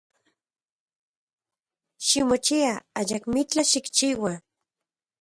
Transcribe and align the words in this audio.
Ximochia, 2.05 2.73
ayakmitlaj 2.99 3.69
xikchiua. 3.71 4.33